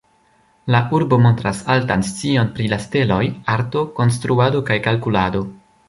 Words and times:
La 0.75 0.79
urbo 0.99 1.19
montras 1.25 1.59
altan 1.75 2.05
scion 2.09 2.49
pri 2.57 2.67
la 2.73 2.81
steloj, 2.87 3.21
arto, 3.59 3.85
konstruado 4.01 4.65
kaj 4.73 4.81
kalkulado. 4.91 5.45